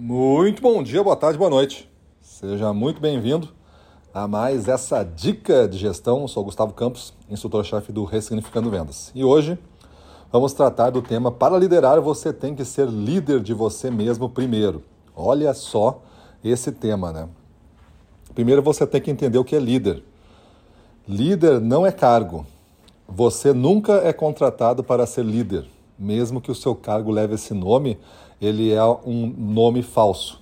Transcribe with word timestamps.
Muito 0.00 0.62
bom 0.62 0.80
dia, 0.80 1.02
boa 1.02 1.16
tarde, 1.16 1.36
boa 1.36 1.50
noite. 1.50 1.90
Seja 2.22 2.72
muito 2.72 3.00
bem-vindo 3.00 3.48
a 4.14 4.28
mais 4.28 4.68
essa 4.68 5.02
dica 5.02 5.66
de 5.66 5.76
gestão. 5.76 6.20
Eu 6.22 6.28
sou 6.28 6.44
Gustavo 6.44 6.72
Campos, 6.72 7.12
instrutor-chefe 7.28 7.90
do 7.90 8.04
Ressignificando 8.04 8.70
Vendas. 8.70 9.10
E 9.12 9.24
hoje 9.24 9.58
vamos 10.30 10.52
tratar 10.52 10.90
do 10.90 11.02
tema 11.02 11.32
para 11.32 11.58
liderar 11.58 12.00
você 12.00 12.32
tem 12.32 12.54
que 12.54 12.64
ser 12.64 12.86
líder 12.86 13.40
de 13.40 13.52
você 13.52 13.90
mesmo 13.90 14.30
primeiro. 14.30 14.84
Olha 15.16 15.52
só 15.52 16.00
esse 16.44 16.70
tema, 16.70 17.12
né? 17.12 17.28
Primeiro 18.36 18.62
você 18.62 18.86
tem 18.86 19.00
que 19.00 19.10
entender 19.10 19.38
o 19.38 19.44
que 19.44 19.56
é 19.56 19.60
líder. 19.60 20.04
Líder 21.08 21.60
não 21.60 21.84
é 21.84 21.90
cargo. 21.90 22.46
Você 23.08 23.52
nunca 23.52 23.94
é 23.94 24.12
contratado 24.12 24.84
para 24.84 25.04
ser 25.06 25.24
líder, 25.24 25.66
mesmo 25.98 26.40
que 26.40 26.52
o 26.52 26.54
seu 26.54 26.76
cargo 26.76 27.10
leve 27.10 27.34
esse 27.34 27.52
nome 27.52 27.98
ele 28.40 28.72
é 28.72 28.84
um 28.84 29.26
nome 29.36 29.82
falso. 29.82 30.40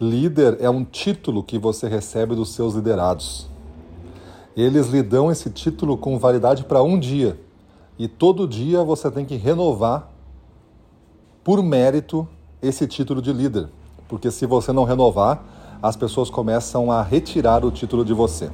Líder 0.00 0.56
é 0.60 0.68
um 0.68 0.84
título 0.84 1.42
que 1.42 1.58
você 1.58 1.88
recebe 1.88 2.34
dos 2.34 2.50
seus 2.50 2.74
liderados. 2.74 3.48
Eles 4.56 4.88
lhe 4.88 5.02
dão 5.02 5.30
esse 5.30 5.50
título 5.50 5.96
com 5.96 6.18
validade 6.18 6.64
para 6.64 6.82
um 6.82 6.98
dia. 6.98 7.38
E 7.98 8.08
todo 8.08 8.48
dia 8.48 8.82
você 8.82 9.10
tem 9.10 9.24
que 9.24 9.36
renovar, 9.36 10.10
por 11.42 11.62
mérito, 11.62 12.26
esse 12.60 12.86
título 12.86 13.20
de 13.20 13.32
líder. 13.32 13.68
Porque 14.08 14.30
se 14.30 14.46
você 14.46 14.72
não 14.72 14.84
renovar, 14.84 15.44
as 15.82 15.96
pessoas 15.96 16.30
começam 16.30 16.90
a 16.90 17.02
retirar 17.02 17.64
o 17.64 17.70
título 17.70 18.04
de 18.04 18.14
você. 18.14 18.50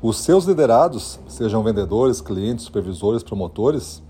Os 0.00 0.18
seus 0.18 0.44
liderados, 0.44 1.18
sejam 1.28 1.62
vendedores, 1.62 2.20
clientes, 2.20 2.64
supervisores, 2.64 3.22
promotores, 3.22 4.02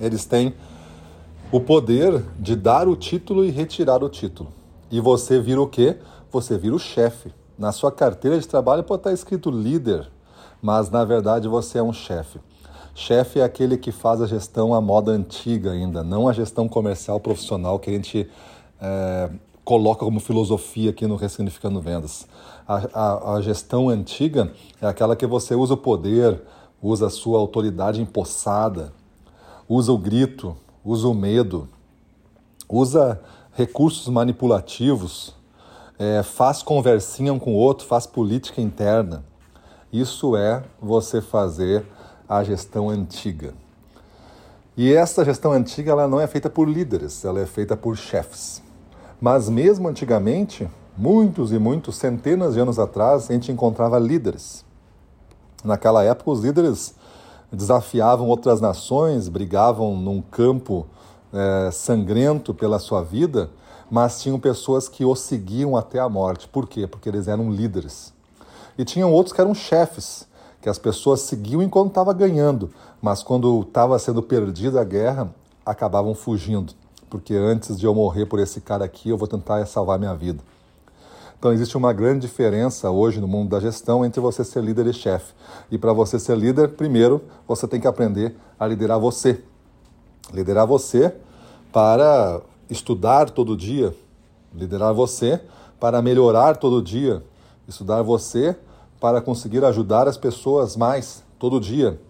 eles 0.00 0.24
têm 0.24 0.54
o 1.54 1.60
poder 1.60 2.20
de 2.36 2.56
dar 2.56 2.88
o 2.88 2.96
título 2.96 3.44
e 3.44 3.48
retirar 3.48 4.02
o 4.02 4.08
título. 4.08 4.50
E 4.90 4.98
você 4.98 5.40
vira 5.40 5.62
o 5.62 5.68
quê? 5.68 5.98
Você 6.32 6.58
vira 6.58 6.74
o 6.74 6.80
chefe. 6.80 7.32
Na 7.56 7.70
sua 7.70 7.92
carteira 7.92 8.36
de 8.36 8.48
trabalho 8.48 8.82
pode 8.82 8.98
estar 8.98 9.12
escrito 9.12 9.52
líder, 9.52 10.10
mas 10.60 10.90
na 10.90 11.04
verdade 11.04 11.46
você 11.46 11.78
é 11.78 11.82
um 11.82 11.92
chefe. 11.92 12.40
Chefe 12.92 13.38
é 13.38 13.44
aquele 13.44 13.76
que 13.76 13.92
faz 13.92 14.20
a 14.20 14.26
gestão 14.26 14.74
à 14.74 14.80
moda 14.80 15.12
antiga 15.12 15.70
ainda, 15.70 16.02
não 16.02 16.26
a 16.26 16.32
gestão 16.32 16.68
comercial 16.68 17.20
profissional 17.20 17.78
que 17.78 17.88
a 17.88 17.92
gente 17.92 18.28
é, 18.82 19.30
coloca 19.64 20.04
como 20.04 20.18
filosofia 20.18 20.90
aqui 20.90 21.06
no 21.06 21.14
Ressignificando 21.14 21.80
Vendas. 21.80 22.26
A, 22.66 22.82
a, 22.92 23.34
a 23.34 23.40
gestão 23.40 23.88
antiga 23.88 24.50
é 24.82 24.88
aquela 24.88 25.14
que 25.14 25.24
você 25.24 25.54
usa 25.54 25.74
o 25.74 25.76
poder, 25.76 26.42
usa 26.82 27.06
a 27.06 27.10
sua 27.10 27.38
autoridade 27.38 28.02
empossada, 28.02 28.92
usa 29.68 29.92
o 29.92 29.98
grito, 29.98 30.56
usa 30.84 31.08
o 31.08 31.14
medo, 31.14 31.68
usa 32.68 33.20
recursos 33.52 34.06
manipulativos, 34.08 35.34
é, 35.98 36.22
faz 36.22 36.62
conversinha 36.62 37.32
um 37.32 37.38
com 37.38 37.54
o 37.54 37.56
outro, 37.56 37.86
faz 37.86 38.06
política 38.06 38.60
interna. 38.60 39.24
Isso 39.92 40.36
é 40.36 40.62
você 40.80 41.20
fazer 41.20 41.86
a 42.28 42.42
gestão 42.42 42.90
antiga. 42.90 43.54
E 44.76 44.92
essa 44.92 45.24
gestão 45.24 45.52
antiga 45.52 45.92
ela 45.92 46.08
não 46.08 46.20
é 46.20 46.26
feita 46.26 46.50
por 46.50 46.68
líderes, 46.68 47.24
ela 47.24 47.40
é 47.40 47.46
feita 47.46 47.76
por 47.76 47.96
chefes. 47.96 48.60
Mas 49.20 49.48
mesmo 49.48 49.86
antigamente, 49.86 50.68
muitos 50.98 51.52
e 51.52 51.58
muitos, 51.58 51.96
centenas 51.96 52.54
de 52.54 52.60
anos 52.60 52.78
atrás, 52.78 53.30
a 53.30 53.32
gente 53.32 53.52
encontrava 53.52 53.98
líderes. 54.00 54.64
Naquela 55.62 56.02
época, 56.02 56.30
os 56.30 56.40
líderes 56.40 56.94
desafiavam 57.54 58.28
outras 58.28 58.60
nações, 58.60 59.28
brigavam 59.28 59.96
num 59.96 60.20
campo 60.20 60.86
é, 61.32 61.70
sangrento 61.70 62.52
pela 62.52 62.78
sua 62.78 63.02
vida, 63.02 63.50
mas 63.90 64.22
tinham 64.22 64.38
pessoas 64.38 64.88
que 64.88 65.04
os 65.04 65.20
seguiam 65.20 65.76
até 65.76 65.98
a 65.98 66.08
morte. 66.08 66.48
Por 66.48 66.68
quê? 66.68 66.86
Porque 66.86 67.08
eles 67.08 67.28
eram 67.28 67.50
líderes. 67.50 68.12
E 68.76 68.84
tinham 68.84 69.12
outros 69.12 69.32
que 69.32 69.40
eram 69.40 69.54
chefes, 69.54 70.26
que 70.60 70.68
as 70.68 70.78
pessoas 70.78 71.20
seguiam 71.20 71.62
enquanto 71.62 71.88
estava 71.88 72.12
ganhando, 72.12 72.70
mas 73.00 73.22
quando 73.22 73.60
estava 73.60 73.98
sendo 73.98 74.22
perdida 74.22 74.80
a 74.80 74.84
guerra, 74.84 75.32
acabavam 75.64 76.14
fugindo, 76.14 76.72
porque 77.08 77.34
antes 77.34 77.78
de 77.78 77.86
eu 77.86 77.94
morrer 77.94 78.26
por 78.26 78.38
esse 78.38 78.60
cara 78.60 78.84
aqui, 78.84 79.10
eu 79.10 79.16
vou 79.16 79.28
tentar 79.28 79.64
salvar 79.66 79.98
minha 79.98 80.14
vida. 80.14 80.42
Então 81.44 81.52
existe 81.52 81.76
uma 81.76 81.92
grande 81.92 82.20
diferença 82.20 82.90
hoje 82.90 83.20
no 83.20 83.28
mundo 83.28 83.50
da 83.50 83.60
gestão 83.60 84.02
entre 84.02 84.18
você 84.18 84.42
ser 84.42 84.64
líder 84.64 84.86
e 84.86 84.94
chefe. 84.94 85.34
E 85.70 85.76
para 85.76 85.92
você 85.92 86.18
ser 86.18 86.38
líder, 86.38 86.68
primeiro 86.68 87.20
você 87.46 87.68
tem 87.68 87.78
que 87.78 87.86
aprender 87.86 88.34
a 88.58 88.66
liderar 88.66 88.98
você. 88.98 89.44
Liderar 90.32 90.66
você 90.66 91.14
para 91.70 92.40
estudar 92.70 93.28
todo 93.28 93.58
dia, 93.58 93.94
liderar 94.54 94.94
você 94.94 95.38
para 95.78 96.00
melhorar 96.00 96.56
todo 96.56 96.82
dia, 96.82 97.22
estudar 97.68 98.00
você 98.00 98.56
para 98.98 99.20
conseguir 99.20 99.62
ajudar 99.66 100.08
as 100.08 100.16
pessoas 100.16 100.78
mais 100.78 101.22
todo 101.38 101.60
dia, 101.60 102.00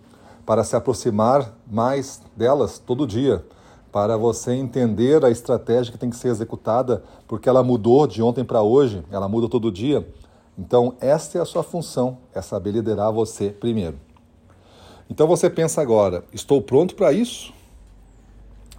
para 0.46 0.62
se 0.62 0.76
aproximar 0.76 1.52
mais 1.68 2.22
delas 2.36 2.78
todo 2.78 3.04
dia, 3.04 3.44
para 3.94 4.16
você 4.16 4.52
entender 4.54 5.24
a 5.24 5.30
estratégia 5.30 5.92
que 5.92 5.98
tem 5.98 6.10
que 6.10 6.16
ser 6.16 6.26
executada, 6.26 7.04
porque 7.28 7.48
ela 7.48 7.62
mudou 7.62 8.08
de 8.08 8.20
ontem 8.20 8.42
para 8.42 8.60
hoje, 8.60 9.04
ela 9.08 9.28
muda 9.28 9.48
todo 9.48 9.70
dia. 9.70 10.04
Então, 10.58 10.96
esta 11.00 11.38
é 11.38 11.40
a 11.40 11.44
sua 11.44 11.62
função, 11.62 12.18
é 12.34 12.42
saber 12.42 12.72
liderar 12.72 13.12
você 13.12 13.50
primeiro. 13.50 13.96
Então 15.08 15.28
você 15.28 15.48
pensa 15.48 15.80
agora: 15.80 16.24
estou 16.32 16.60
pronto 16.60 16.96
para 16.96 17.12
isso? 17.12 17.52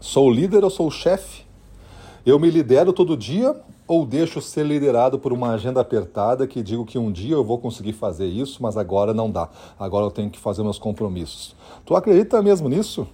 Sou 0.01 0.29
líder 0.29 0.65
ou 0.65 0.69
sou 0.69 0.91
chefe? 0.91 1.45
Eu 2.25 2.37
me 2.37 2.49
lidero 2.49 2.91
todo 2.91 3.15
dia 3.15 3.55
ou 3.87 4.05
deixo 4.05 4.41
ser 4.41 4.65
liderado 4.65 5.17
por 5.17 5.31
uma 5.31 5.51
agenda 5.51 5.79
apertada 5.79 6.45
que 6.45 6.61
digo 6.61 6.83
que 6.83 6.97
um 6.97 7.09
dia 7.09 7.35
eu 7.35 7.43
vou 7.43 7.57
conseguir 7.57 7.93
fazer 7.93 8.27
isso, 8.27 8.61
mas 8.61 8.75
agora 8.75 9.13
não 9.13 9.31
dá. 9.31 9.47
Agora 9.79 10.05
eu 10.05 10.11
tenho 10.11 10.29
que 10.29 10.39
fazer 10.39 10.61
meus 10.61 10.77
compromissos. 10.77 11.55
Tu 11.85 11.95
acredita 11.95 12.41
mesmo 12.41 12.67
nisso? 12.67 13.07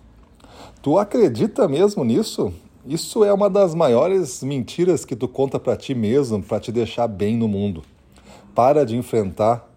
Tu 0.82 0.98
acredita 0.98 1.68
mesmo 1.68 2.04
nisso? 2.04 2.52
Isso 2.88 3.24
é 3.24 3.32
uma 3.32 3.48
das 3.48 3.76
maiores 3.76 4.42
mentiras 4.42 5.06
que 5.06 5.16
tu 5.16 5.28
conta 5.28 5.60
para 5.60 5.78
ti 5.78 5.94
mesmo, 5.94 6.42
para 6.42 6.60
te 6.60 6.72
deixar 6.72 7.08
bem 7.08 7.38
no 7.38 7.48
mundo. 7.48 7.84
Para 8.56 8.84
de 8.84 8.98
enfrentar 8.98 9.70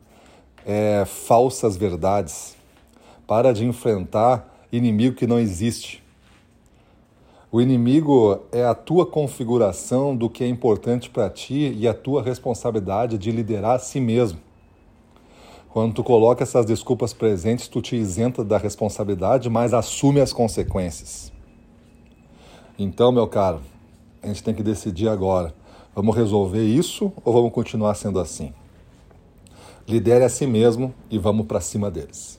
é, 0.64 1.04
falsas 1.04 1.76
verdades. 1.76 2.56
Para 3.26 3.53
de 3.53 3.66
enfrentar 3.66 4.66
inimigo 4.72 5.14
que 5.14 5.26
não 5.26 5.38
existe. 5.38 6.03
O 7.53 7.60
inimigo 7.60 8.41
é 8.50 8.64
a 8.64 8.75
tua 8.75 9.04
configuração 9.04 10.16
do 10.16 10.31
que 10.31 10.43
é 10.43 10.48
importante 10.48 11.10
para 11.10 11.28
ti 11.28 11.76
e 11.78 11.87
a 11.87 11.93
tua 11.93 12.22
responsabilidade 12.22 13.19
de 13.19 13.31
liderar 13.31 13.76
a 13.76 13.78
si 13.78 14.00
mesmo. 14.00 14.41
Quando 15.75 15.93
tu 15.93 16.05
coloca 16.05 16.45
essas 16.45 16.65
desculpas 16.65 17.12
presentes, 17.12 17.67
tu 17.67 17.83
te 17.83 17.97
isenta 17.97 18.45
da 18.45 18.57
responsabilidade, 18.57 19.51
mas 19.51 19.75
assume 19.75 20.21
as 20.21 20.33
consequências. 20.33 21.33
Então, 22.79 23.11
meu 23.11 23.27
caro, 23.27 23.61
a 24.23 24.29
gente 24.29 24.41
tem 24.41 24.55
que 24.55 24.62
decidir 24.62 25.09
agora. 25.09 25.53
Vamos 25.93 26.15
resolver 26.15 26.62
isso 26.62 27.12
ou 27.25 27.33
vamos 27.33 27.51
continuar 27.51 27.97
sendo 27.97 28.21
assim? 28.21 28.53
Lidere 29.89 30.23
a 30.23 30.29
si 30.29 30.47
mesmo 30.47 30.95
e 31.11 31.19
vamos 31.19 31.45
para 31.45 31.61
cima 31.61 31.91
deles. 31.91 32.39